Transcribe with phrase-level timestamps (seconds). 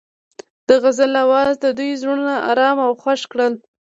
[0.67, 3.53] د غزل اواز د دوی زړونه ارامه او خوښ کړل.